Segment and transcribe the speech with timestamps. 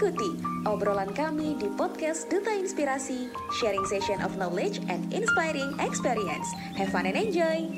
[0.00, 0.32] Ikuti
[0.64, 3.28] obrolan kami di podcast Duta Inspirasi,
[3.60, 6.48] sharing session of knowledge and inspiring experience.
[6.72, 7.68] Have fun and enjoy!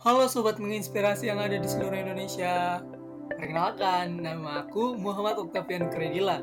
[0.00, 2.80] Halo Sobat Menginspirasi yang ada di seluruh Indonesia
[3.28, 6.40] Perkenalkan, nama aku Muhammad Oktavian Kredila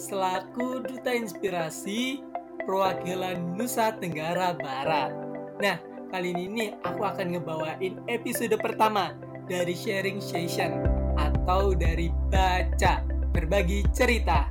[0.00, 2.24] Selaku Duta Inspirasi
[2.64, 5.12] Perwakilan Nusa Tenggara Barat
[5.60, 5.76] Nah,
[6.08, 9.12] kali ini aku akan ngebawain episode pertama
[9.44, 13.02] dari sharing session atau dari baca,
[13.34, 14.48] berbagi cerita.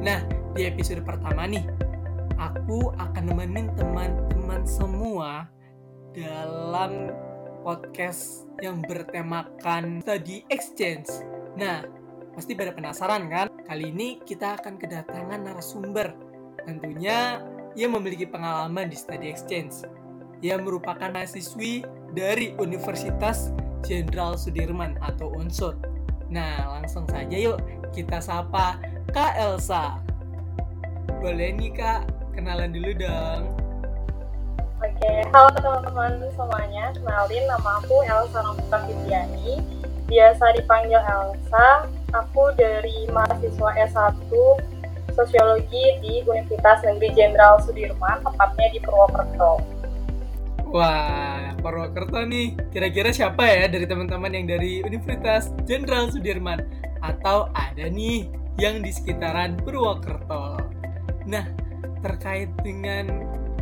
[0.00, 0.22] Nah,
[0.54, 1.62] di episode pertama nih,
[2.40, 5.46] aku akan nemenin teman-teman semua
[6.16, 7.12] dalam
[7.60, 11.06] podcast yang bertemakan study exchange.
[11.60, 11.84] Nah,
[12.32, 13.52] pasti pada penasaran kan?
[13.68, 16.16] Kali ini kita akan kedatangan narasumber.
[16.64, 17.44] Tentunya
[17.76, 19.84] ia memiliki pengalaman di study exchange.
[20.40, 21.84] Ia merupakan mahasiswi
[22.16, 23.52] dari Universitas
[23.84, 25.89] Jenderal Sudirman atau UNSUD
[26.30, 27.58] Nah, langsung saja yuk
[27.90, 28.78] kita sapa
[29.10, 29.98] Kak Elsa.
[31.18, 32.06] Boleh nih Kak,
[32.38, 33.50] kenalan dulu dong.
[34.78, 36.94] Oke, halo teman-teman semuanya.
[36.94, 39.58] Kenalin nama aku Elsa Nomita Fitriani.
[40.06, 41.90] Biasa dipanggil Elsa.
[42.14, 44.30] Aku dari mahasiswa S1
[45.18, 49.79] Sosiologi di Universitas Negeri Jenderal Sudirman, tepatnya di Purwokerto.
[50.70, 52.54] Wah, Purwokerto nih.
[52.70, 56.62] Kira-kira siapa ya dari teman-teman yang dari Universitas Jenderal Sudirman?
[57.02, 60.62] Atau ada nih yang di sekitaran Purwokerto?
[61.26, 61.42] Nah,
[62.06, 63.10] terkait dengan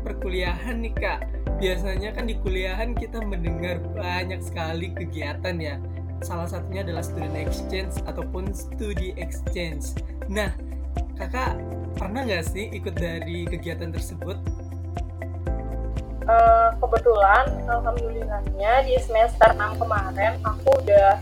[0.04, 1.20] perkuliahan nih kak,
[1.56, 5.80] biasanya kan di kuliahan kita mendengar banyak sekali kegiatan ya.
[6.20, 9.96] Salah satunya adalah student exchange ataupun studi exchange.
[10.28, 10.52] Nah,
[11.16, 11.56] kakak
[11.96, 14.36] pernah nggak sih ikut dari kegiatan tersebut?
[16.28, 21.18] Uh, kebetulan alhamdulillahnya di semester 6 kemarin aku udah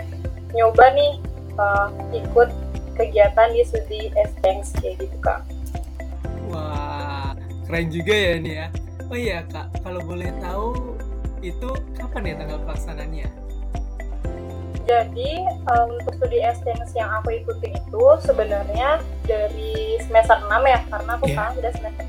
[0.52, 1.12] nyoba nih
[1.56, 2.50] uh, ikut
[2.98, 5.40] kegiatan di studi exchange kayak gitu kak.
[6.50, 7.36] Wah,
[7.68, 8.66] keren juga ya ini ya.
[9.06, 10.96] Oh iya kak, kalau boleh tahu
[11.44, 13.28] itu kapan ya tanggal pelaksanaannya?
[14.86, 15.30] Jadi
[15.66, 21.24] um, untuk studi exchange yang aku ikuti itu sebenarnya dari semester 6 ya, karena aku
[21.26, 21.34] yeah.
[21.34, 22.04] sekarang sudah semester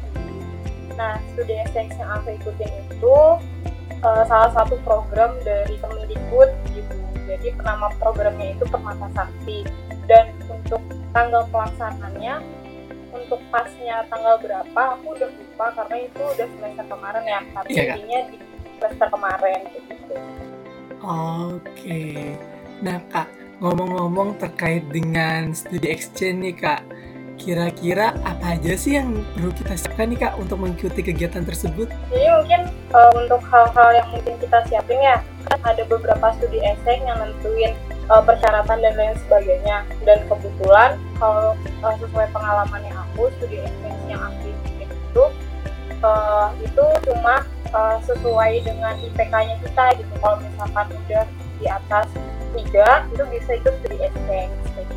[0.98, 3.18] Nah, studi exchange yang aku ikutin itu
[4.02, 6.98] uh, salah satu program dari Kemendikbud gitu.
[7.30, 9.62] Jadi nama programnya itu Permata Sakti.
[10.10, 10.82] Dan untuk
[11.14, 12.40] tanggal pelaksanaannya,
[13.14, 17.42] untuk pasnya tanggal berapa aku udah lupa karena itu udah semester kemarin ya.
[17.54, 18.38] Tapi yeah, intinya di
[18.80, 20.16] semester kemarin gitu.
[21.06, 22.04] Oke.
[22.82, 23.28] Nah kak,
[23.62, 26.82] ngomong-ngomong terkait dengan studi exchange nih kak,
[27.38, 31.86] Kira-kira apa aja sih yang perlu kita siapkan nih kak untuk mengikuti kegiatan tersebut?
[32.10, 32.62] Jadi mungkin
[32.92, 37.78] uh, untuk hal-hal yang mungkin kita siapin ya, kan ada beberapa studi esai yang nentuin
[38.10, 39.86] uh, persyaratan dan lain sebagainya.
[40.02, 41.54] Dan kebetulan kalau
[41.86, 45.24] uh, sesuai pengalaman yang aku, studi esai yang aku ikutin itu
[46.02, 50.14] uh, itu cuma uh, sesuai dengan IPK-nya kita gitu.
[50.20, 51.26] Kalau misalkan udah
[51.62, 52.08] di atas
[52.58, 54.96] tiga, itu bisa ikut studi esai gitu.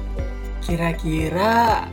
[0.65, 1.85] Kira-kira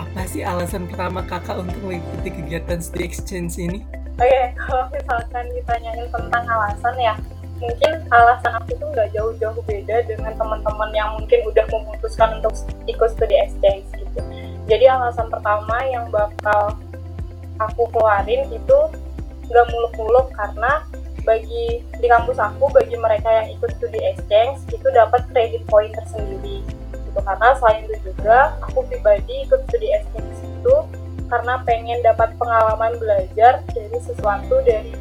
[0.00, 3.84] apa sih alasan pertama kakak untuk mengikuti kegiatan studi exchange ini?
[4.16, 7.14] Oke, okay, kalau misalkan ditanyain tentang alasan ya,
[7.60, 12.52] mungkin alasan aku tuh nggak jauh-jauh beda dengan teman-teman yang mungkin udah memutuskan untuk
[12.88, 14.20] ikut studi exchange gitu.
[14.68, 16.76] Jadi alasan pertama yang bakal
[17.60, 18.78] aku keluarin itu
[19.52, 20.84] nggak muluk-muluk karena
[21.20, 26.64] bagi di kampus aku bagi mereka yang ikut studi exchange itu dapat credit point tersendiri
[27.10, 27.20] gitu.
[27.26, 30.76] Karena selain itu juga aku pribadi ikut studi exchange itu
[31.26, 34.94] karena pengen dapat pengalaman belajar dari sesuatu dari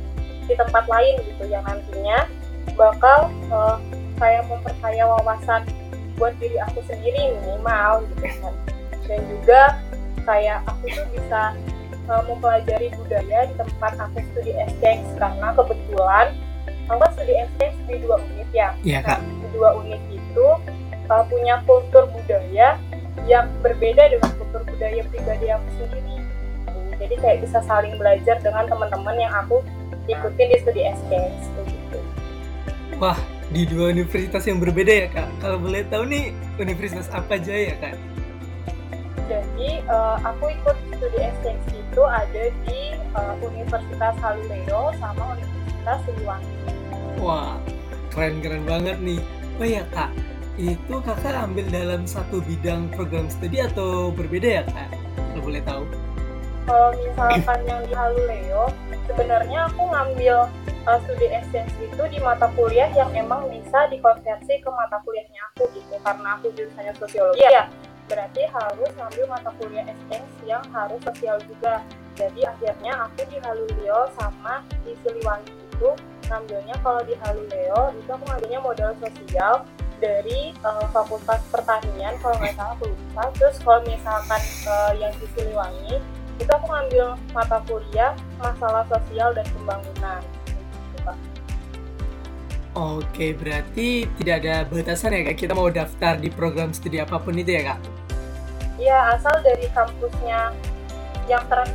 [0.50, 2.26] di tempat lain gitu yang nantinya
[2.74, 3.78] bakal uh,
[4.18, 5.62] saya memperkaya wawasan
[6.18, 8.54] buat diri aku sendiri minimal gitu kan.
[9.10, 9.62] Dan juga
[10.26, 11.58] kayak aku tuh bisa
[12.10, 16.28] uh, mempelajari budaya di tempat aku studi exchange karena kebetulan
[16.90, 18.70] aku studi exchange di dua unit ya.
[18.86, 19.20] Iya kak.
[19.22, 20.48] Di dua unit itu
[21.10, 22.78] uh, punya kultur budaya
[23.28, 26.16] yang berbeda dengan kultur budaya pribadi aku sendiri.
[27.00, 29.64] Jadi kayak bisa saling belajar dengan teman-teman yang aku
[30.10, 32.00] ikutin di studi SKS gitu.
[33.00, 33.18] Wah,
[33.54, 35.30] di dua universitas yang berbeda ya kak.
[35.40, 37.96] Kalau boleh tahu nih universitas apa aja ya kak?
[39.30, 42.82] Jadi uh, aku ikut studi SKS itu ada di
[43.14, 46.56] uh, Universitas Haluleo sama Universitas Siliwangi.
[47.22, 47.56] Wah,
[48.12, 49.22] keren-keren banget nih.
[49.60, 50.12] Oh ya kak,
[50.60, 54.92] itu kakak ambil dalam satu bidang program studi atau berbeda ya kak?
[55.16, 55.84] Kalau boleh tahu.
[56.68, 58.68] Kalau misalkan yang di Haluleo,
[59.08, 60.52] sebenarnya aku ngambil
[60.86, 65.72] uh, studi exchange itu di mata kuliah yang emang bisa dikonversi ke mata kuliahnya aku
[65.74, 67.66] gitu karena aku jurusannya sosiologi ya
[68.10, 71.86] berarti harus ngambil mata kuliah exchange yang harus sosial juga
[72.18, 75.90] jadi akhirnya aku di Haluleo sama di Siliwangi itu
[76.30, 79.66] ngambilnya kalau di Haluleo itu aku ngambilnya modal sosial
[80.00, 85.28] dari uh, Fakultas Pertanian kalau nggak salah aku lupa terus kalau misalkan uh, yang di
[85.36, 85.96] Siliwangi
[86.40, 90.24] itu aku ngambil mata kuliah masalah sosial dan pembangunan
[92.78, 95.42] Oke, berarti tidak ada batasan ya kak?
[95.42, 97.80] Kita mau daftar di program studi apa pun itu ya kak?
[98.78, 100.54] Iya, asal dari kampusnya
[101.28, 101.66] yang ter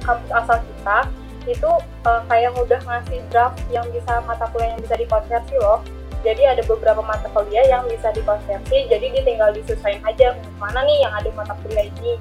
[0.00, 0.98] kampus asal kita
[1.44, 1.70] itu
[2.08, 5.84] uh, kayak udah ngasih draft yang bisa mata kuliah yang bisa dikonversi loh.
[6.24, 11.12] Jadi ada beberapa mata kuliah yang bisa dikonversi, jadi ditinggal disesuaikan aja mana nih yang
[11.12, 12.16] ada mata kuliah ini.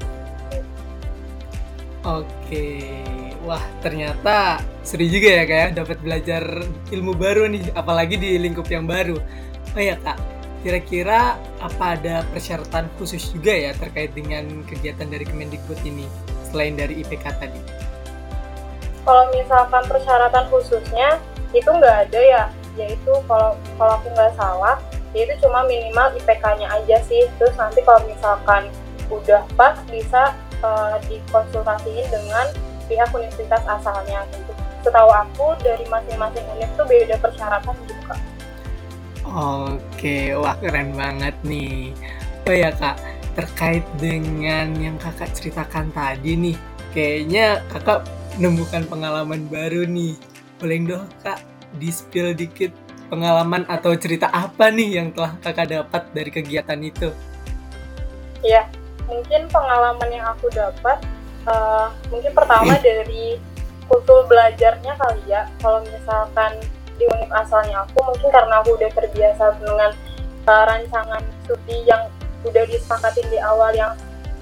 [2.04, 3.00] Oke,
[3.48, 6.44] wah ternyata seru juga ya kayak dapat belajar
[6.92, 9.16] ilmu baru nih, apalagi di lingkup yang baru.
[9.72, 10.20] Oh ya kak,
[10.68, 16.04] kira-kira apa ada persyaratan khusus juga ya terkait dengan kegiatan dari Kemendikbud ini
[16.52, 17.60] selain dari IPK tadi?
[19.08, 21.24] Kalau misalkan persyaratan khususnya
[21.56, 22.44] itu nggak ada ya,
[22.80, 24.78] yaitu kalau kalau aku nggak salah,
[25.14, 27.30] itu cuma minimal IPK-nya aja sih.
[27.38, 28.70] Terus nanti kalau misalkan
[29.14, 30.34] udah pas bisa
[30.66, 32.50] uh, dikonsultasiin dengan
[32.90, 34.52] pihak universitas asalnya gitu.
[34.84, 38.20] Setahu aku dari masing-masing univ tuh beda persyaratan gitu kak.
[39.24, 41.96] Oke, wah keren banget nih.
[42.44, 43.00] Oh ya kak,
[43.40, 46.58] terkait dengan yang kakak ceritakan tadi nih,
[46.92, 48.04] kayaknya kakak
[48.36, 50.20] menemukan pengalaman baru nih.
[50.60, 51.40] Boleh dong kak,
[51.78, 52.72] di-spill dikit
[53.10, 57.10] pengalaman atau cerita apa nih yang telah kakak dapat dari kegiatan itu?
[58.42, 58.68] Iya,
[59.08, 61.00] mungkin pengalaman yang aku dapat
[61.48, 63.40] uh, mungkin pertama dari
[63.88, 66.56] kultur belajarnya kali ya kalau misalkan
[66.96, 69.92] di univ asalnya aku mungkin karena aku udah terbiasa dengan
[70.48, 72.08] uh, rancangan studi yang
[72.44, 73.92] udah disepakatin di awal yang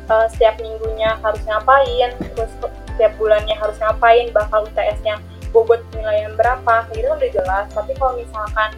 [0.10, 2.52] uh, setiap minggunya harus ngapain terus
[2.94, 5.18] setiap bulannya harus ngapain bakal UTS-nya
[5.52, 6.88] bobot nilai yang berapa?
[6.96, 7.66] Gitu kan udah jelas.
[7.72, 8.70] Tapi kalau misalkan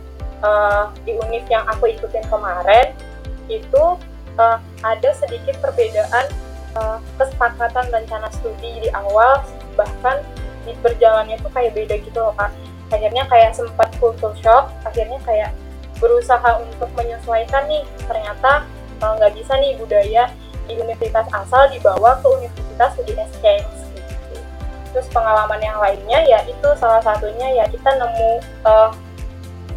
[0.43, 2.93] uh, di univ yang aku ikutin kemarin
[3.47, 3.83] itu
[4.37, 6.25] uh, ada sedikit perbedaan
[6.77, 9.41] uh, kesepakatan rencana studi di awal
[9.73, 10.21] bahkan
[10.63, 12.47] di berjalannya tuh kayak beda gitu loh kan
[12.87, 15.51] akhirnya kayak sempat culture shock akhirnya kayak
[16.03, 17.87] berusaha untuk menyesuaikan nih.
[18.03, 18.67] Ternyata
[18.99, 20.23] nggak uh, bisa nih budaya
[20.67, 23.07] di universitas asal dibawa ke universitas terus
[25.13, 28.89] pengalaman yang lainnya ya itu salah satunya ya kita nemu uh,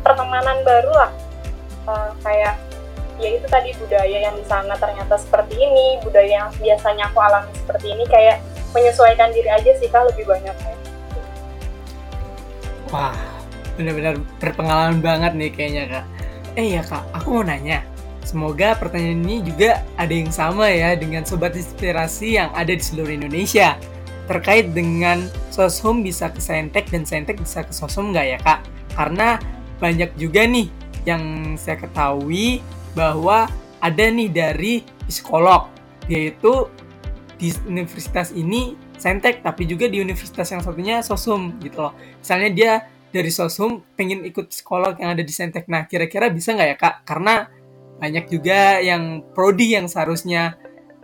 [0.01, 1.13] pertemanan baru lah.
[1.87, 2.59] Uh, kayak
[3.17, 7.53] ya itu tadi budaya yang di sana ternyata seperti ini budaya yang biasanya aku alami
[7.55, 8.43] seperti ini kayak
[8.77, 10.57] menyesuaikan diri aja sih kak lebih banyak.
[12.93, 13.17] Wah
[13.77, 16.05] benar-benar berpengalaman banget nih kayaknya kak.
[16.57, 17.85] Eh ya kak aku mau nanya.
[18.27, 23.15] Semoga pertanyaan ini juga ada yang sama ya dengan sobat inspirasi yang ada di seluruh
[23.15, 23.79] Indonesia.
[24.27, 25.23] Terkait dengan
[25.55, 28.61] Soshum bisa ke Saintek dan Saintek bisa ke Soshum nggak ya kak?
[28.95, 29.39] Karena
[29.79, 30.67] banyak juga nih
[31.07, 32.59] yang saya ketahui
[32.99, 33.47] bahwa
[33.79, 34.75] ada nih dari
[35.07, 35.71] psikolog
[36.11, 36.67] yaitu
[37.37, 41.93] di universitas ini Sentek tapi juga di universitas yang satunya Sosum gitu loh.
[42.19, 42.73] Misalnya dia
[43.13, 45.69] dari Sosum pengen ikut psikolog yang ada di Sentek.
[45.69, 46.95] Nah, kira-kira bisa nggak ya Kak?
[47.05, 47.45] Karena
[47.97, 50.57] banyak juga yang prodi yang seharusnya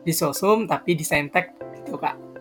[0.03, 1.53] di Sosum tapi di Sentek
[1.85, 2.32] gitu Kak.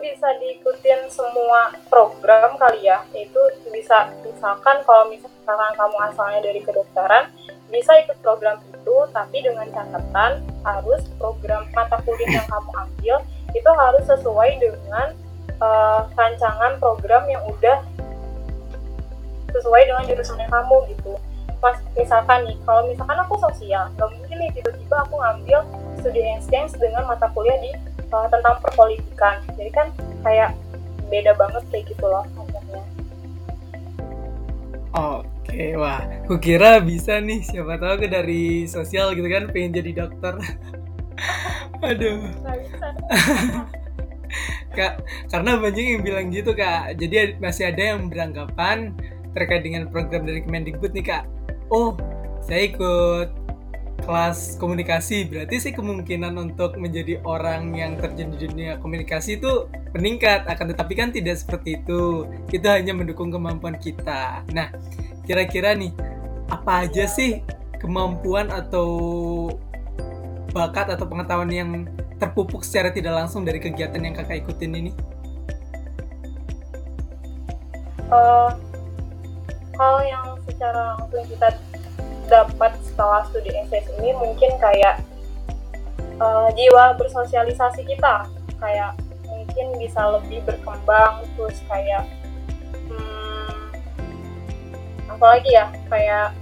[0.00, 3.04] Bisa diikutin semua program kali ya.
[3.12, 7.28] Itu bisa misalkan kalau misalkan kamu asalnya dari kedokteran,
[7.70, 13.16] bisa ikut program itu tapi dengan catatan harus program mata kuliah yang kamu ambil
[13.54, 15.14] itu harus sesuai dengan
[15.62, 17.78] uh, rancangan program yang udah
[19.54, 21.14] sesuai dengan jurusannya kamu gitu
[21.60, 25.60] pas misalkan nih kalau misalkan aku sosial nggak mungkin nih tiba-tiba aku ngambil
[26.00, 27.70] studi exchange dengan mata kuliah di
[28.10, 29.86] uh, tentang perpolitikan jadi kan
[30.24, 30.50] kayak
[31.08, 32.24] beda banget kayak gitu loh
[34.90, 37.46] Oke, wah, kukira bisa nih.
[37.46, 40.34] Siapa tahu aku dari sosial gitu kan, pengen jadi dokter.
[41.86, 42.26] Aduh.
[44.76, 46.98] kak, karena banyak yang bilang gitu kak.
[46.98, 48.94] Jadi masih ada yang beranggapan
[49.30, 51.24] terkait dengan program dari Kemendikbud nih kak.
[51.70, 51.94] Oh,
[52.42, 53.30] saya ikut
[54.02, 55.28] kelas komunikasi.
[55.28, 60.48] Berarti sih kemungkinan untuk menjadi orang yang terjun di dunia komunikasi itu meningkat.
[60.48, 62.24] Akan tetapi kan tidak seperti itu.
[62.50, 64.44] Itu hanya mendukung kemampuan kita.
[64.52, 64.72] Nah
[65.24, 65.94] kira-kira nih
[66.50, 67.44] apa aja sih
[67.78, 68.88] kemampuan atau
[70.50, 71.70] bakat atau pengetahuan yang
[72.20, 74.92] terpupuk secara tidak langsung dari kegiatan yang kakak ikutin ini?
[78.10, 78.50] Uh,
[79.78, 81.48] hal yang secara langsung kita
[82.30, 85.02] dapat setelah studi SS ini mungkin kayak
[86.22, 88.30] uh, jiwa bersosialisasi kita.
[88.62, 88.94] Kayak
[89.26, 92.06] mungkin bisa lebih berkembang terus kayak
[92.86, 93.74] hmm,
[95.10, 95.66] apalagi ya?
[95.90, 96.38] Kayak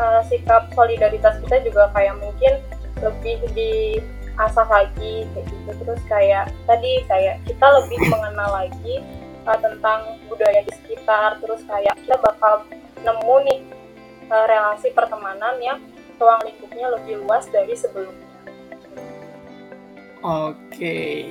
[0.00, 2.64] uh, sikap solidaritas kita juga kayak mungkin
[3.04, 5.70] lebih diasah lagi kayak gitu.
[5.84, 9.04] Terus kayak tadi kayak kita lebih mengenal lagi
[9.44, 11.36] uh, tentang budaya di sekitar.
[11.44, 12.64] Terus kayak kita bakal
[13.04, 13.60] nemu nih
[14.30, 15.78] uh, relasi pertemanan yang
[16.18, 18.26] ruang lingkupnya lebih luas dari sebelumnya.
[20.18, 21.30] Oke,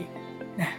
[0.55, 0.71] nah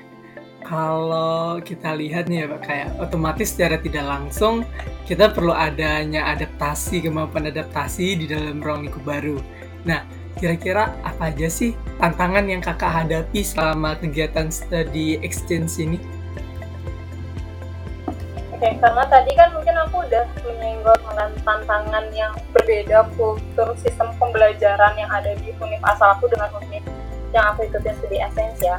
[0.64, 4.64] kalau kita lihat nih ya Pak, kayak otomatis secara tidak langsung
[5.04, 9.36] kita perlu adanya adaptasi, kemampuan adaptasi di dalam ruang lingkup baru.
[9.84, 10.04] Nah,
[10.36, 15.98] kira-kira apa aja sih tantangan yang kakak hadapi selama kegiatan studi exchange ini?
[18.52, 19.67] Oke, karena tadi kan mungkin
[19.98, 26.14] aku udah menyinggung dengan tantangan yang berbeda kultur sistem pembelajaran yang ada di univ asal
[26.14, 26.86] aku dengan univ
[27.34, 28.78] yang aku ikutin studi esensi ya.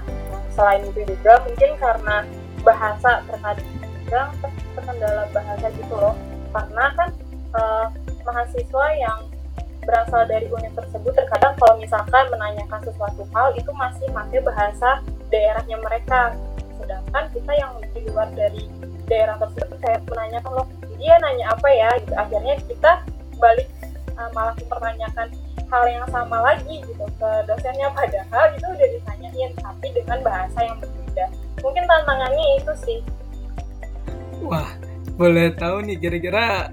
[0.56, 2.24] Selain itu juga mungkin karena
[2.64, 4.32] bahasa terkadang
[4.72, 6.16] terkendala bahasa gitu loh.
[6.56, 7.10] Karena kan
[7.52, 7.92] uh,
[8.24, 9.20] mahasiswa yang
[9.84, 15.84] berasal dari univ tersebut terkadang kalau misalkan menanyakan sesuatu hal itu masih pakai bahasa daerahnya
[15.84, 16.32] mereka.
[16.80, 18.72] Sedangkan kita yang di luar dari
[19.12, 20.68] daerah tersebut kayak menanyakan loh
[21.00, 22.14] dia nanya apa ya gitu.
[22.14, 22.92] Akhirnya kita
[23.40, 23.68] balik
[24.20, 25.28] uh, malah mempertanyakan
[25.72, 27.06] hal yang sama lagi gitu.
[27.18, 31.26] Ke dosennya padahal itu udah ditanyain tapi dengan bahasa yang berbeda.
[31.64, 33.00] Mungkin tantangannya itu sih.
[34.44, 34.70] Wah
[35.20, 36.72] boleh tahu nih kira-kira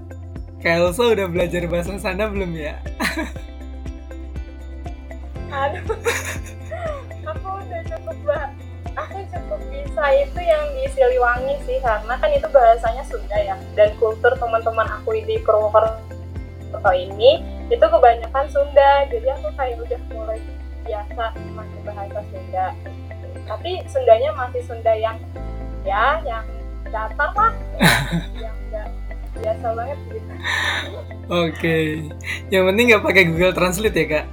[0.57, 2.81] Kelso udah belajar bahasa sana belum ya?
[5.57, 5.83] Aduh,
[10.07, 13.55] cukup bisa itu yang di Siliwangi sih karena kan itu bahasanya Sunda ya.
[13.75, 19.03] Dan kultur teman-teman aku di Purwokerto ini itu kebanyakan Sunda.
[19.11, 20.39] Jadi aku kayak udah mulai
[20.87, 22.65] biasa pakai bahasa Sunda.
[23.47, 25.17] Tapi Sundanya masih Sunda yang
[25.83, 26.45] ya yang
[26.87, 27.51] datar lah.
[28.39, 28.87] Yang enggak
[29.37, 30.31] biasa banget gitu.
[31.27, 31.51] Oke.
[31.51, 31.85] Okay.
[32.47, 34.25] yang penting nggak pakai Google Translate ya kak?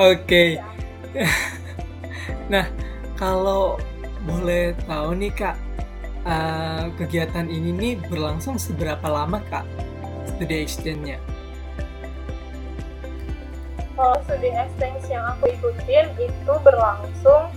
[0.12, 0.69] Oke.
[2.52, 2.66] nah,
[3.18, 3.76] kalau
[4.24, 5.56] boleh tahu nih kak,
[6.24, 9.66] uh, kegiatan ini nih berlangsung seberapa lama kak
[10.28, 11.18] studi exchange-nya?
[13.96, 17.52] Kalau studi exchange yang aku ikutin itu berlangsung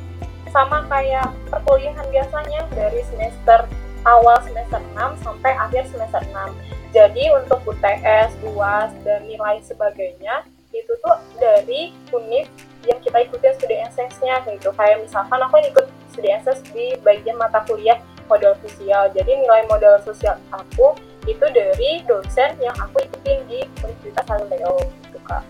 [0.52, 3.66] sama kayak perkuliahan biasanya dari semester
[4.06, 6.94] awal semester 6 sampai akhir semester 6.
[6.94, 12.46] Jadi untuk UTS, UAS, dan nilai sebagainya itu tuh dari univ
[12.84, 14.70] yang kita ikutin studi essence-nya gitu.
[14.76, 19.12] Kayak misalkan aku ikut studi essence di bagian mata kuliah modal sosial.
[19.12, 24.76] Jadi nilai modal sosial aku itu dari dosen yang aku ikutin di Universitas Galileo
[25.08, 25.44] gitu kak.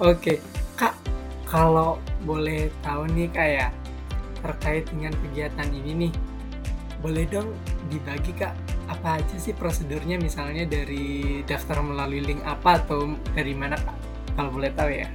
[0.00, 0.40] Oke.
[0.76, 0.96] Kak
[1.48, 3.70] kalau boleh tahu nih kayak
[4.40, 6.12] terkait dengan kegiatan ini nih
[7.00, 7.52] boleh dong
[7.92, 10.16] dibagi kak apa aja sih prosedurnya?
[10.16, 13.96] Misalnya dari daftar melalui link apa atau dari mana kak?
[14.36, 15.08] Kalau boleh tahu ya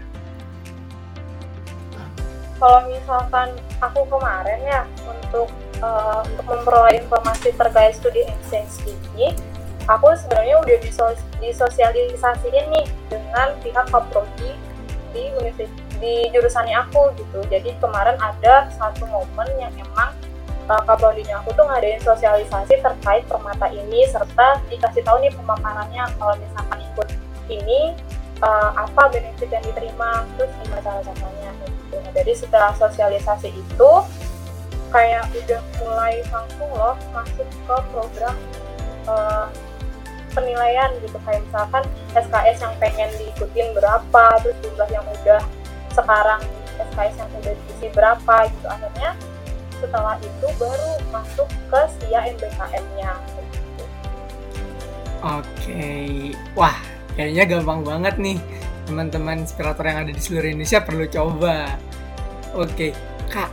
[2.62, 5.50] kalau misalkan aku kemarin ya untuk
[5.82, 9.34] uh, untuk memperoleh informasi terkait studi exchange ini
[9.90, 14.54] aku sebenarnya udah disos disosialisasiin nih dengan pihak kaprodi
[15.12, 17.46] di universitas di jurusannya aku gitu.
[17.46, 20.18] Jadi kemarin ada satu momen yang emang
[20.66, 26.34] uh, kaprodinya aku tuh ngadain sosialisasi terkait permata ini serta dikasih tahu nih pemaparannya kalau
[26.42, 27.08] misalkan ikut
[27.54, 27.82] ini
[28.42, 31.96] uh, apa benefit yang diterima terus gimana cara caranya gitu.
[32.02, 33.92] Nah, jadi setelah sosialisasi itu
[34.92, 38.36] kayak udah mulai langsung loh masuk ke program
[39.08, 39.48] uh,
[40.36, 45.42] penilaian gitu kayak misalkan SKS yang pengen diikutin berapa terus jumlah yang udah
[45.96, 46.42] sekarang
[46.92, 49.12] SKS yang udah diisi berapa gitu akhirnya
[49.82, 53.12] setelah itu baru masuk ke SIA MBKM-nya.
[55.22, 55.90] Oke,
[56.54, 58.38] wah kayaknya gampang banget nih
[58.88, 61.80] teman-teman inspirator yang ada di seluruh Indonesia perlu coba.
[62.58, 62.92] Oke,
[63.32, 63.52] Kak,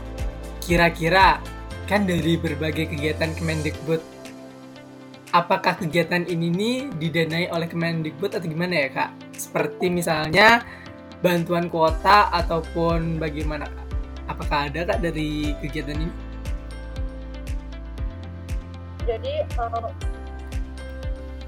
[0.59, 1.39] kira-kira
[1.87, 4.01] kan dari berbagai kegiatan Kemendikbud,
[5.31, 9.11] apakah kegiatan ini nih didanai oleh Kemendikbud atau gimana ya Kak?
[9.39, 10.61] Seperti misalnya
[11.23, 13.87] bantuan kuota ataupun bagaimana Kak?
[14.29, 16.13] Apakah ada Kak dari kegiatan ini?
[19.07, 19.95] Jadi, uh, oke.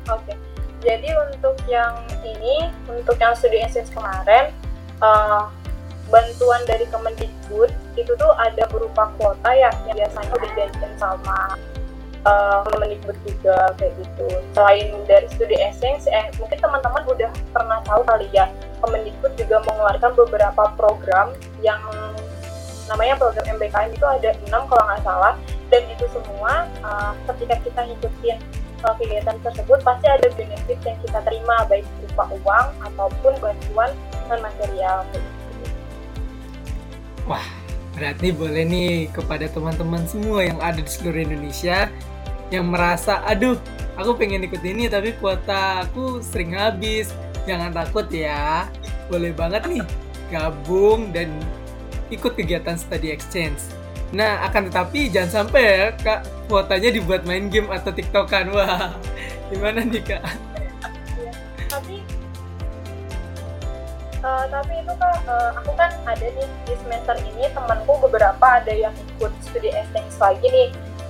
[0.08, 0.50] Okay
[0.81, 1.93] jadi untuk yang
[2.25, 4.50] ini untuk yang studi essence kemarin
[5.00, 5.47] uh,
[6.11, 10.69] bantuan dari Kemendikbud itu tuh ada berupa kuota ya yang biasanya udah
[11.00, 11.39] sama
[12.27, 14.27] uh, Kemendikbud juga kayak gitu.
[14.53, 18.51] Selain dari studi exchange, eh mungkin teman-teman udah pernah tahu kali ya,
[18.83, 21.33] Kemendikbud juga mengeluarkan beberapa program
[21.63, 21.81] yang
[22.91, 25.33] namanya program MBKM itu ada enam kalau nggak salah
[25.71, 28.38] dan itu semua uh, ketika kita ngikutin
[28.81, 33.91] kegiatan tersebut pasti ada benefit yang kita terima baik berupa uang ataupun bantuan
[34.27, 35.05] non material.
[37.29, 37.45] Wah,
[37.93, 41.85] berarti boleh nih kepada teman-teman semua yang ada di seluruh Indonesia
[42.50, 43.55] yang merasa, aduh,
[43.95, 47.13] aku pengen ikut ini tapi kuota aku sering habis.
[47.45, 48.69] Jangan takut ya,
[49.09, 49.85] boleh banget nih
[50.29, 51.29] gabung dan
[52.09, 53.59] ikut kegiatan study exchange.
[54.12, 56.20] Nah, akan tetapi jangan sampai ya, Kak,
[56.51, 58.51] kuotanya dibuat main game atau tiktokan.
[58.51, 58.91] Wah,
[59.50, 60.24] gimana nih, Kak?
[61.72, 62.03] Tapi
[64.24, 68.74] uh, tapi itu kak uh, aku kan ada nih di semester ini temanku beberapa ada
[68.74, 70.70] yang ikut studi exchange lagi nih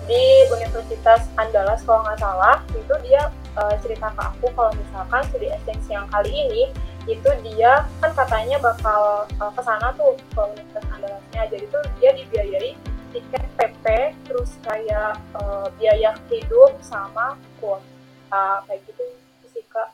[0.09, 5.47] di Universitas Andalas kalau nggak salah itu dia uh, cerita ke aku kalau misalkan studi
[5.51, 6.63] exchange yang kali ini
[7.09, 12.11] itu dia kan katanya bakal uh, ke sana tuh ke Universitas Andalasnya jadi tuh dia
[12.13, 12.71] dibiayai
[13.11, 13.85] tiket PP
[14.27, 19.03] terus kayak uh, biaya hidup sama kuota kayak gitu
[19.51, 19.91] sih kak.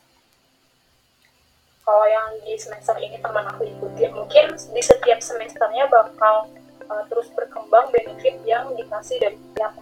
[1.82, 6.50] Kalau yang di semester ini teman aku ikutin mungkin di setiap semesternya bakal
[6.88, 9.74] uh, terus berkembang benefit yang dikasih dari pihak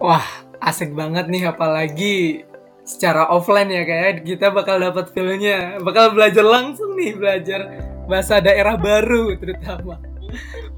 [0.00, 0.24] Wah,
[0.64, 2.48] asik banget nih apalagi
[2.88, 7.60] secara offline ya kayak kita bakal dapat feelnya, bakal belajar langsung nih belajar
[8.08, 10.00] bahasa daerah baru terutama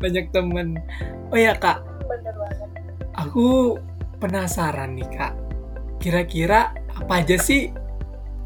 [0.03, 0.83] banyak temen.
[1.31, 1.87] Oh ya kak,
[3.15, 3.79] aku
[4.19, 5.33] penasaran nih kak,
[6.03, 7.71] kira-kira apa aja sih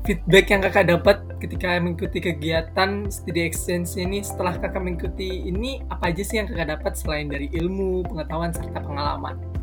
[0.04, 4.20] feedback yang kakak dapat ketika mengikuti kegiatan studi exchange ini?
[4.20, 8.84] Setelah kakak mengikuti ini apa aja sih yang kakak dapat selain dari ilmu, pengetahuan serta
[8.84, 9.56] pengalaman?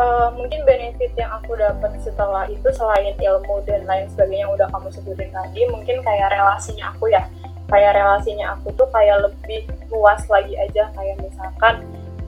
[0.00, 4.68] uh, mungkin benefit yang aku dapat setelah itu selain ilmu dan lain sebagainya yang udah
[4.72, 7.28] kamu sebutin tadi mungkin kayak relasinya aku ya
[7.70, 10.90] kayak relasinya aku tuh kayak lebih luas lagi aja.
[10.92, 11.74] Kayak misalkan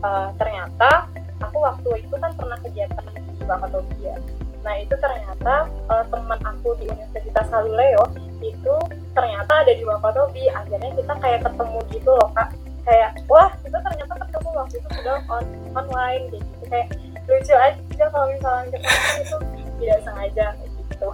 [0.01, 1.11] uh, ternyata
[1.43, 4.15] aku waktu itu kan pernah kegiatan di Bakatopia.
[4.63, 8.07] Nah itu ternyata uh, teman aku di Universitas Galileo
[8.39, 8.75] itu
[9.13, 10.47] ternyata ada di Wakatobi.
[10.49, 12.55] Akhirnya kita kayak ketemu gitu loh kak.
[12.83, 16.23] Kayak wah kita ternyata ketemu waktu itu sudah on online.
[16.31, 16.63] Gitu.
[16.71, 16.89] Kayak
[17.27, 18.89] lucu aja kalau misalnya kita
[19.23, 19.37] itu
[19.83, 21.09] tidak sengaja gitu.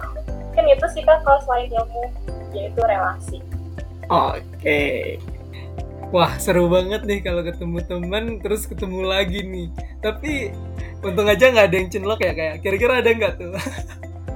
[0.53, 2.03] Kan itu sih kan kalau selain ilmu
[2.53, 3.37] yaitu relasi
[4.09, 5.21] oke okay.
[6.09, 9.69] Wah seru banget nih kalau ketemu teman terus ketemu lagi nih.
[10.01, 10.49] Tapi
[11.05, 12.65] untung aja nggak ada yang cinlok ya kayak.
[12.65, 13.53] Kira-kira ada nggak tuh?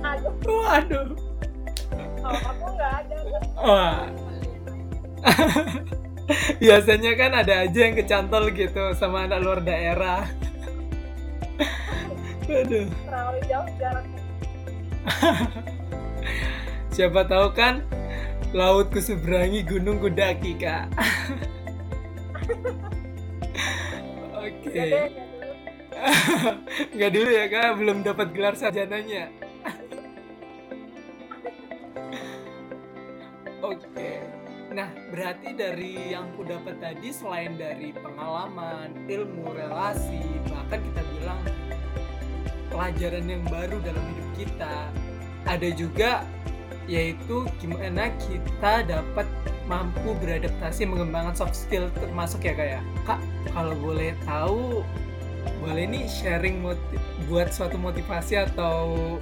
[0.05, 0.33] Aduh.
[0.45, 1.07] Waduh.
[2.21, 3.15] Oh, aku nggak ada.
[3.57, 4.05] Wah.
[6.61, 10.29] Biasanya kan ada aja yang kecantol gitu sama anak luar daerah.
[12.45, 12.85] Aduh.
[12.85, 14.21] Terlalu jauh jaraknya.
[16.93, 17.81] Siapa tahu kan
[18.53, 20.87] laut ku seberangi gunung ku daki kak.
[24.43, 24.69] Oke.
[24.69, 25.09] Okay.
[26.95, 29.31] Nggak dulu ya kak, belum dapat gelar sarjananya.
[33.63, 33.81] Oke.
[33.89, 34.19] Okay.
[34.73, 41.41] Nah, berarti dari yang ku dapat tadi selain dari pengalaman, ilmu, relasi, bahkan kita bilang
[42.73, 44.89] pelajaran yang baru dalam hidup kita
[45.45, 46.25] ada juga
[46.89, 49.27] yaitu gimana kita dapat
[49.65, 53.19] mampu beradaptasi mengembangkan soft skill termasuk ya kayak kak
[53.55, 54.83] kalau boleh tahu
[55.63, 56.63] boleh nih sharing
[57.27, 59.19] buat suatu motivasi atau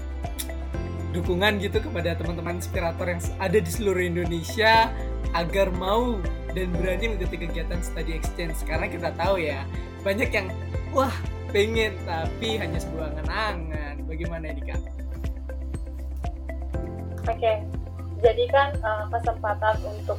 [1.12, 4.90] dukungan gitu kepada teman-teman inspirator yang ada di seluruh Indonesia
[5.36, 6.18] agar mau
[6.52, 8.60] dan berani mengikuti kegiatan study exchange.
[8.64, 9.64] Karena kita tahu ya
[10.04, 10.48] banyak yang
[10.96, 11.14] wah
[11.52, 14.08] pengen tapi hanya sebuah angan-angan.
[14.08, 15.01] Bagaimana ini kak?
[17.22, 17.56] Oke, okay.
[18.26, 20.18] jadi kan uh, kesempatan untuk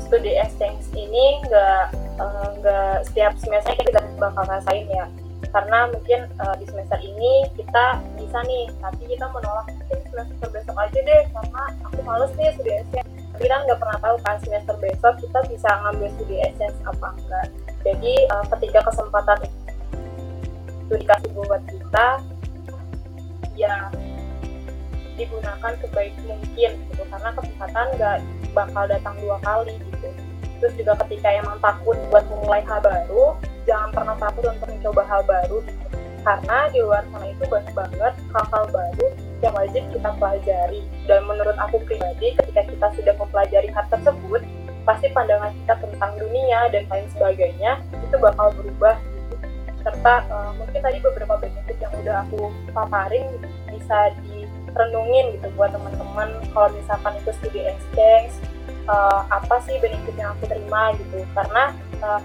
[0.00, 5.04] studi exchange ini nggak uh, nggak setiap semester kita bakal rasain ya.
[5.52, 10.76] Karena mungkin uh, di semester ini kita bisa nih tapi kita menolak mungkin semester besok
[10.80, 13.10] aja deh karena aku males nih studi exchange.
[13.36, 17.46] Tapi kan nggak pernah tahu kan semester besok kita bisa ngambil studi exchange apa enggak.
[17.84, 19.38] Jadi uh, ketika kesempatan
[20.88, 22.06] itu dikasih buat kita
[23.60, 23.92] ya
[25.20, 27.02] digunakan sebaik mungkin gitu.
[27.04, 28.18] Karena kesempatan nggak
[28.56, 30.08] bakal datang dua kali gitu.
[30.60, 33.36] Terus juga ketika emang takut buat memulai hal baru
[33.68, 35.86] jangan pernah takut untuk mencoba hal baru gitu.
[36.20, 39.06] Karena di luar sana itu banyak banget hal-hal baru
[39.40, 40.80] yang wajib kita pelajari.
[41.08, 44.44] Dan menurut aku pribadi ketika kita sudah mempelajari hal tersebut
[44.84, 49.36] pasti pandangan kita tentang dunia dan lain sebagainya itu bakal berubah gitu.
[49.80, 53.24] serta uh, mungkin tadi beberapa benefit yang udah aku paparin
[53.72, 54.12] bisa
[54.72, 56.28] direnungin gitu buat teman-teman.
[56.54, 58.32] Kalau misalkan itu studi exchange
[58.86, 61.26] uh, apa sih benefit yang aku terima gitu.
[61.34, 62.20] Karena uh,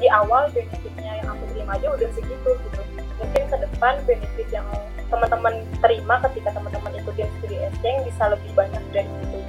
[0.00, 2.80] di awal benefitnya yang aku terima aja udah segitu gitu.
[3.20, 4.66] Mungkin ke depan benefit yang
[5.10, 9.40] teman-teman terima ketika teman-teman ikutin studi exchange bisa lebih banyak dari itu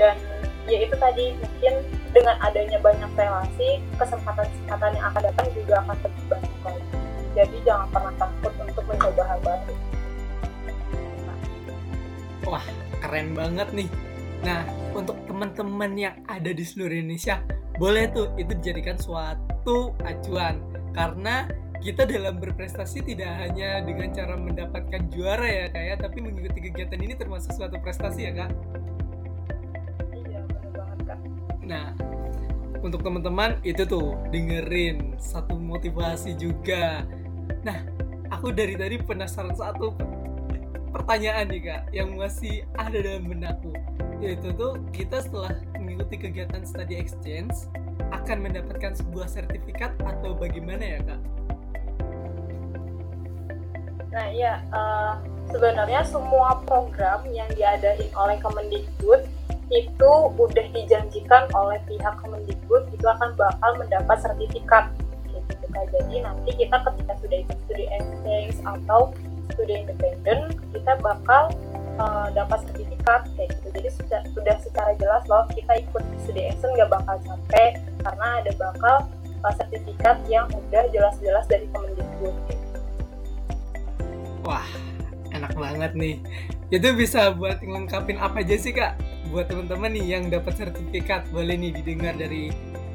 [0.00, 0.16] dan
[0.64, 1.74] ya itu tadi mungkin
[2.16, 6.52] dengan adanya banyak relasi kesempatan-kesempatan yang akan datang juga akan lebih banyak
[7.36, 9.74] jadi jangan pernah takut untuk mencoba hal baru
[12.50, 12.64] wah
[12.98, 13.88] keren banget nih.
[14.42, 17.38] Nah untuk teman-teman yang ada di seluruh Indonesia
[17.78, 20.58] boleh tuh itu dijadikan suatu acuan.
[20.90, 21.46] Karena
[21.80, 27.00] kita dalam berprestasi tidak hanya dengan cara mendapatkan juara ya kak ya tapi mengikuti kegiatan
[27.00, 28.50] ini termasuk suatu prestasi ya kak.
[31.64, 31.94] Nah,
[32.82, 37.06] untuk teman-teman itu tuh dengerin satu motivasi juga.
[37.62, 37.80] Nah,
[38.28, 39.94] aku dari tadi penasaran satu
[40.90, 43.70] pertanyaan nih kak yang masih ada dalam benakku
[44.18, 47.54] yaitu tuh kita setelah mengikuti kegiatan study exchange
[48.10, 51.20] akan mendapatkan sebuah sertifikat atau bagaimana ya kak?
[54.10, 55.22] Nah ya uh,
[55.54, 59.22] sebenarnya semua program yang diadain oleh Kemendikbud
[59.70, 64.90] itu udah dijanjikan oleh pihak Kemendikbud itu akan bakal mendapat sertifikat
[65.30, 65.54] gitu.
[65.70, 69.14] Jadi nanti kita ketika sudah ikut studi exchange atau
[69.54, 71.50] studi independen kita bakal
[71.98, 73.68] uh, dapat sertifikat kayak gitu.
[73.74, 78.52] Jadi sudah, sudah secara jelas loh kita ikut studi exchange nggak bakal capek karena ada
[78.56, 78.96] bakal
[79.42, 82.34] uh, sertifikat yang udah jelas-jelas dari Kemendikbud.
[84.46, 84.68] Wah,
[85.34, 86.16] enak banget nih.
[86.70, 88.94] Itu bisa buat ngelengkapin apa aja sih kak?
[89.30, 92.50] buat teman-teman nih yang dapat sertifikat boleh nih didengar dari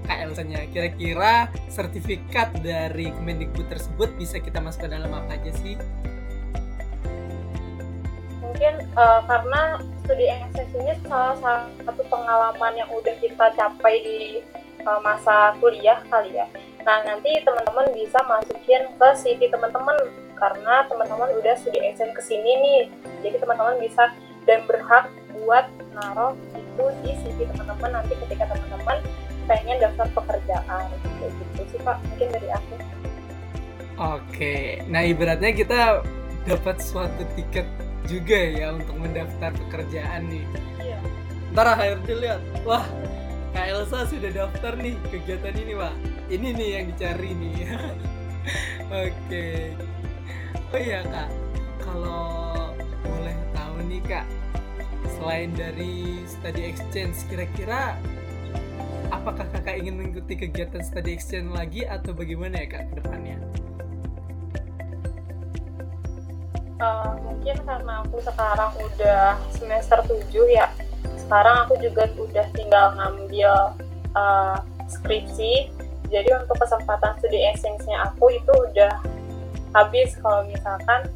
[0.05, 0.67] Kak Elsa-nya.
[0.69, 5.79] Kira-kira sertifikat dari Kemendikbud tersebut bisa kita masuk ke dalam apa aja sih?
[8.55, 14.19] Mungkin uh, karena studi NSS ini salah satu pengalaman yang udah kita capai di
[14.87, 16.47] uh, masa kuliah kali ya.
[16.87, 19.99] Nah nanti teman-teman bisa masukin ke CV teman-teman
[20.39, 22.81] karena teman-teman udah studi SN ke sini nih.
[23.27, 24.07] Jadi teman-teman bisa
[24.47, 29.03] dan berhak buat naruh itu di CV teman-teman nanti ketika teman-teman
[29.51, 30.87] pengen daftar pekerjaan
[31.19, 32.73] kayak gitu sih pak mungkin dari aku
[33.99, 34.55] oke
[34.87, 35.79] nah ibaratnya kita
[36.47, 37.67] dapat suatu tiket
[38.05, 40.45] juga ya untuk mendaftar pekerjaan nih.
[40.81, 40.99] Iya.
[41.51, 42.85] Ntar akhir dilihat wah
[43.55, 45.93] Kak Elsa sudah daftar nih kegiatan ini pak.
[46.27, 47.55] Ini nih yang dicari nih.
[49.05, 49.47] Oke.
[50.75, 51.29] Oh iya kak.
[51.79, 54.27] Kalau boleh tahu nih kak
[55.15, 57.95] selain dari study exchange kira-kira
[59.13, 63.01] apakah kakak ingin mengikuti kegiatan study exchange lagi atau bagaimana ya kak ke
[66.75, 70.67] Uh, mungkin karena aku sekarang udah semester 7 ya
[71.25, 73.73] sekarang aku juga udah tinggal ngambil
[74.13, 75.73] uh, skripsi.
[76.13, 79.01] Jadi untuk kesempatan studi exchange-nya aku itu udah
[79.73, 80.13] habis.
[80.21, 81.09] Kalau misalkan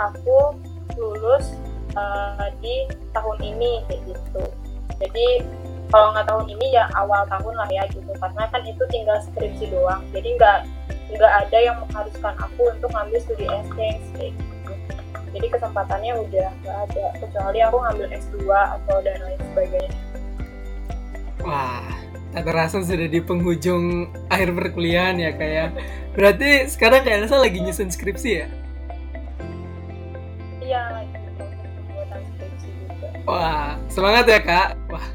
[0.00, 0.56] aku
[0.96, 1.52] lulus
[1.92, 4.44] uh, di tahun ini kayak gitu.
[4.96, 5.44] Jadi
[5.92, 8.16] kalau nggak tahun ini ya awal tahun lah ya gitu.
[8.16, 10.00] Karena kan itu tinggal skripsi doang.
[10.16, 10.58] Jadi nggak
[11.20, 14.49] nggak ada yang mengharuskan aku untuk ngambil studi exchange kayak gitu
[15.30, 20.00] jadi kesempatannya udah nggak ada kecuali aku ngambil S2 atau dan lain sebagainya
[21.42, 21.90] wah
[22.30, 25.66] tak terasa sudah di penghujung akhir perkuliahan ya kayak ya.
[26.14, 28.46] berarti sekarang kayak Elsa lagi nyusun skripsi ya
[33.30, 34.68] Wah, semangat ya kak.
[34.90, 35.06] Wah,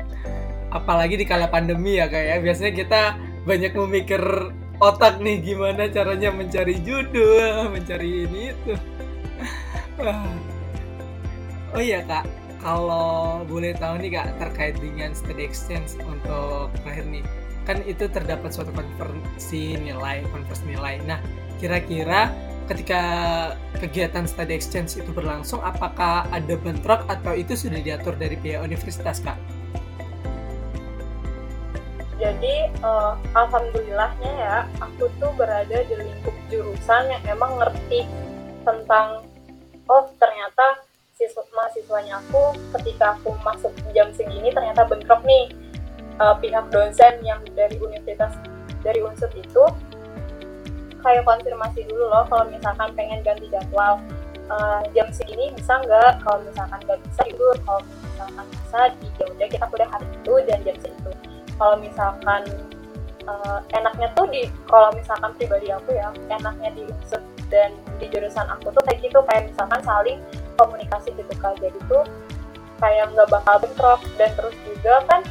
[0.71, 2.35] apalagi di kala pandemi ya kak ya.
[2.39, 3.01] Biasanya kita
[3.43, 4.21] banyak memikir
[4.79, 8.73] otak nih gimana caranya mencari judul, mencari ini itu.
[11.75, 12.27] Oh iya kak,
[12.59, 17.23] kalau boleh tahu nih kak terkait dengan study exchange untuk terakhir nih,
[17.63, 21.03] kan itu terdapat suatu konversi nilai, konversi nilai.
[21.03, 21.19] Nah,
[21.59, 22.31] kira-kira
[22.65, 23.01] ketika
[23.77, 29.19] kegiatan study exchange itu berlangsung apakah ada bentrok atau itu sudah diatur dari pihak universitas
[29.19, 29.37] kak?
[32.15, 38.07] Jadi uh, alhamdulillahnya ya aku tuh berada di lingkup jurusan yang emang ngerti
[38.65, 39.24] tentang
[39.89, 45.51] oh ternyata siswa mahasiswanya aku ketika aku masuk jam segini ternyata bentrok nih
[46.19, 48.35] uh, pihak dosen yang dari universitas
[48.83, 49.63] dari unsur itu
[51.01, 54.01] kayak konfirmasi dulu loh kalau misalkan pengen ganti jadwal.
[54.45, 56.21] Uh, jam segini bisa nggak?
[56.21, 60.33] Kalau misalkan nggak bisa itu kalau misalkan bisa di ya udah kita udah hari itu
[60.45, 61.11] dan jam segitu
[61.55, 62.41] kalau misalkan
[63.25, 67.21] uh, enaknya tuh di kalau misalkan pribadi aku ya enaknya di unsur
[67.55, 70.19] dan di jurusan aku tuh kayak gitu kayak misalkan saling
[70.59, 72.03] komunikasi gitu kan jadi tuh
[72.79, 73.99] kayak nggak bakal bentrok.
[74.19, 75.21] Dan terus juga kan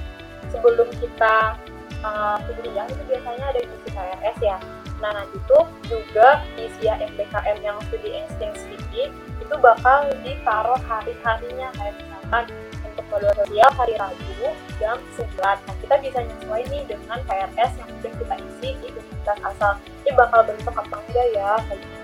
[0.48, 1.58] sebelum kita
[2.04, 4.58] uh, kuliah itu biasanya ada isi KRS ya.
[5.02, 9.10] Nah nanti tuh juga di SIA MBKM yang studi exchange sedikit
[9.42, 11.68] itu bakal ditaruh hari-harinya.
[11.76, 12.44] Kayak misalkan
[12.84, 17.90] untuk modul sosial hari Rabu jam 9 nah kita bisa nyesuaiin nih dengan KRS yang
[17.90, 19.72] udah kita isi di universitas asal
[20.06, 21.58] ini bakal bentuk apa enggak ya?
[21.66, 22.03] Kayak gitu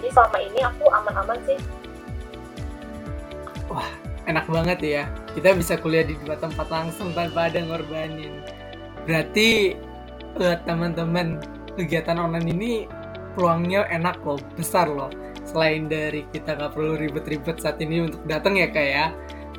[0.00, 1.60] jadi selama ini aku aman-aman sih.
[3.68, 3.90] Wah
[4.24, 5.04] enak banget ya.
[5.36, 8.40] Kita bisa kuliah di dua tempat langsung tanpa ada ngorbanin.
[9.04, 9.76] Berarti
[10.40, 11.36] buat teman-teman
[11.76, 12.72] kegiatan online ini
[13.36, 15.12] peluangnya enak loh besar loh.
[15.44, 19.06] Selain dari kita nggak perlu ribet-ribet saat ini untuk datang ya kayak ya.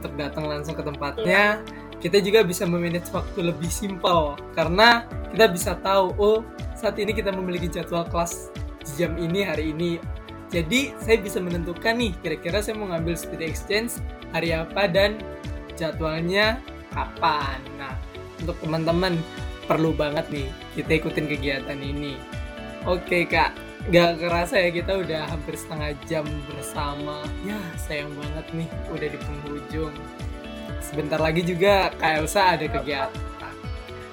[0.01, 2.01] Untuk datang langsung ke tempatnya iya.
[2.01, 4.34] kita juga bisa memanage waktu lebih simpel.
[4.58, 6.41] Karena kita bisa tahu oh
[6.73, 8.49] saat ini kita memiliki jadwal kelas
[8.97, 10.01] jam ini hari ini
[10.51, 14.03] jadi saya bisa menentukan nih kira-kira saya mau ngambil studi exchange
[14.35, 15.15] hari apa dan
[15.79, 16.59] jadwalnya
[16.91, 17.63] kapan.
[17.79, 17.95] Nah,
[18.43, 19.15] untuk teman-teman
[19.65, 22.19] perlu banget nih kita ikutin kegiatan ini.
[22.83, 23.55] Oke kak,
[23.95, 27.23] gak kerasa ya kita udah hampir setengah jam bersama.
[27.47, 29.95] Ya sayang banget nih udah di penghujung.
[30.83, 33.23] Sebentar lagi juga Kak Elsa ada kegiatan.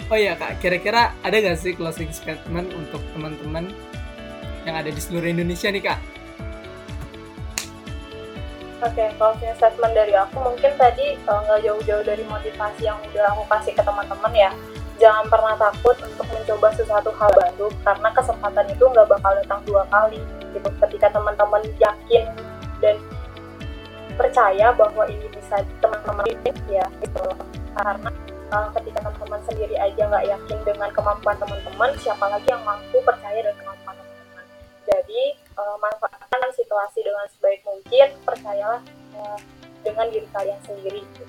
[0.09, 3.69] Oh iya kak, kira-kira ada gak sih closing statement untuk teman-teman
[4.65, 6.18] yang ada di seluruh Indonesia nih kak?
[8.79, 12.95] Oke, okay, closing statement dari aku mungkin tadi eh, nggak uh, jauh-jauh dari motivasi yang
[13.11, 14.55] udah aku kasih ke teman-teman ya.
[15.03, 19.83] Jangan pernah takut untuk mencoba sesuatu hal baru karena kesempatan itu nggak bakal datang dua
[19.91, 20.23] kali.
[20.55, 20.69] Gitu.
[20.79, 22.31] Ketika teman-teman yakin
[22.79, 23.03] dan
[24.15, 26.39] percaya bahwa ini bisa teman-teman
[26.71, 27.27] ya gitu.
[27.75, 28.11] Karena
[28.55, 33.43] uh, ketika teman-teman sendiri aja nggak yakin dengan kemampuan teman-teman, siapa lagi yang mampu percaya
[33.43, 34.47] dengan kemampuan teman-teman.
[34.87, 35.23] Jadi
[35.59, 35.77] uh,
[36.29, 38.83] manfaatkan situasi dengan sebaik mungkin percayalah
[39.17, 39.41] uh,
[39.81, 41.25] dengan diri kalian sendiri gitu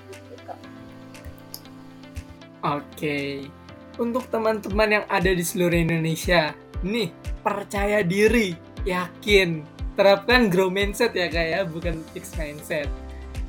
[2.60, 3.32] Oke, okay.
[3.96, 6.52] untuk teman-teman yang ada di seluruh Indonesia,
[6.84, 7.08] nih
[7.40, 8.52] percaya diri,
[8.84, 9.64] yakin,
[9.96, 12.84] terapkan grow mindset ya kayak ya, bukan fix mindset.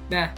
[0.08, 0.32] Nah,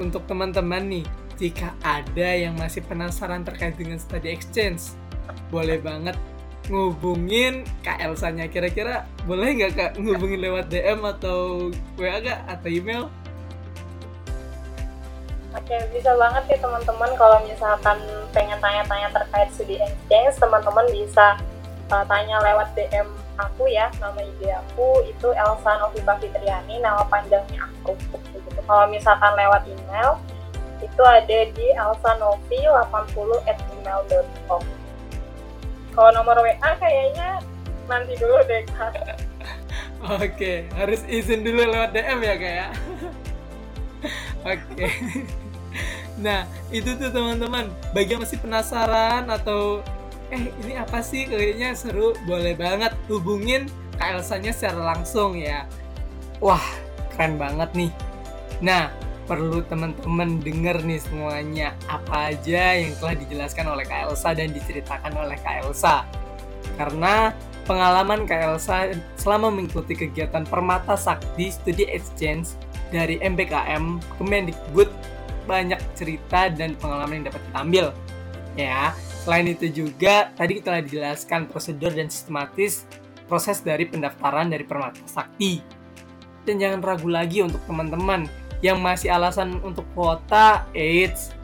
[0.00, 1.04] untuk teman-teman nih,
[1.36, 4.96] jika ada yang masih penasaran terkait dengan study exchange,
[5.52, 6.16] boleh banget
[6.66, 8.50] ngubungin Kak Elsanya.
[8.50, 13.04] Kira-kira boleh nggak Kak ngubungin lewat DM atau WA gak atau email?
[15.56, 17.10] Oke, bisa banget ya teman-teman.
[17.16, 17.98] Kalau misalkan
[18.36, 21.40] pengen tanya-tanya terkait studi exchange, teman-teman bisa
[21.88, 23.08] uh, tanya lewat DM
[23.40, 27.96] aku ya, nama IG aku itu Elsa Novita Fitriani, nama panjangnya aku.
[28.68, 30.20] Kalau misalkan lewat email,
[30.84, 33.58] itu ada di elsanovi80 at
[35.96, 37.40] kalau nomor WA kayaknya
[37.88, 39.16] nanti dulu deh kak
[40.06, 42.68] Oke, harus izin dulu lewat DM ya kak ya.
[44.44, 44.86] Oke.
[46.16, 47.68] Nah, itu tuh teman-teman.
[47.92, 49.84] Bagi yang masih penasaran atau
[50.32, 55.64] eh ini apa sih kayaknya seru, boleh banget hubungin Kak Elsanya secara langsung ya.
[56.40, 56.62] Wah,
[57.12, 57.92] keren banget nih.
[58.60, 58.92] Nah,
[59.26, 65.12] perlu teman-teman denger nih semuanya apa aja yang telah dijelaskan oleh Kak Elsa dan diceritakan
[65.18, 66.06] oleh Kak Elsa.
[66.78, 67.34] Karena
[67.66, 72.54] pengalaman Kak Elsa selama mengikuti kegiatan Permata Sakti Studi Exchange
[72.94, 74.88] dari MBKM Kemendikbud
[75.46, 77.86] banyak cerita dan pengalaman yang dapat kita ambil.
[78.56, 78.94] Ya,
[79.26, 82.86] selain itu juga tadi telah dijelaskan prosedur dan sistematis
[83.26, 85.60] proses dari pendaftaran dari Permata Sakti.
[86.46, 91.36] Dan jangan ragu lagi untuk teman-teman yang masih alasan untuk kuota AIDS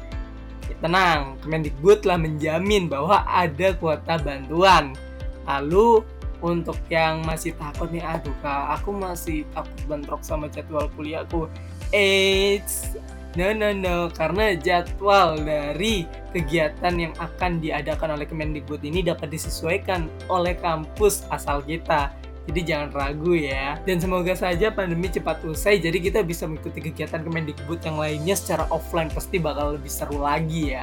[0.68, 4.96] ya, tenang Kemendikbud telah menjamin bahwa ada kuota bantuan
[5.44, 6.06] lalu
[6.42, 11.46] untuk yang masih takut nih aduh kak aku masih takut bentrok sama jadwal kuliahku
[11.94, 12.98] AIDS
[13.32, 16.04] No, no, no, karena jadwal dari
[16.36, 22.12] kegiatan yang akan diadakan oleh Kemendikbud ini dapat disesuaikan oleh kampus asal kita.
[22.50, 23.78] Jadi jangan ragu ya.
[23.86, 28.66] Dan semoga saja pandemi cepat usai jadi kita bisa mengikuti kegiatan Kemendikbud yang lainnya secara
[28.74, 30.82] offline pasti bakal lebih seru lagi ya.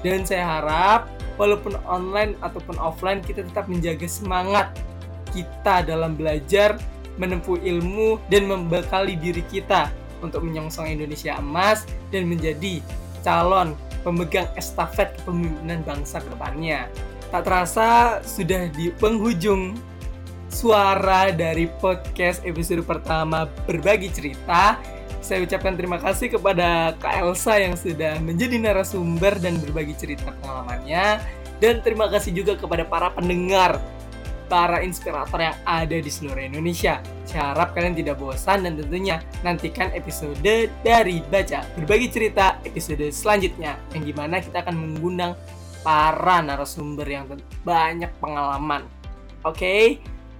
[0.00, 4.72] Dan saya harap walaupun online ataupun offline kita tetap menjaga semangat
[5.36, 6.80] kita dalam belajar,
[7.20, 9.92] menempuh ilmu dan membekali diri kita
[10.24, 12.80] untuk menyongsong Indonesia emas dan menjadi
[13.20, 16.88] calon pemegang estafet kepemimpinan bangsa ke depannya.
[17.28, 19.74] Tak terasa sudah di penghujung
[20.56, 24.80] suara dari podcast episode pertama berbagi cerita
[25.20, 31.18] Saya ucapkan terima kasih kepada Kak Elsa yang sudah menjadi narasumber dan berbagi cerita pengalamannya.
[31.58, 33.82] Dan terima kasih juga kepada para pendengar,
[34.46, 37.02] para inspirator yang ada di seluruh Indonesia.
[37.26, 40.38] Saya harap kalian tidak bosan dan tentunya nantikan episode
[40.86, 43.82] dari Baca Berbagi Cerita episode selanjutnya.
[43.98, 45.34] Yang di mana kita akan mengundang
[45.82, 47.26] para narasumber yang
[47.66, 48.86] banyak pengalaman.
[49.42, 49.98] Oke,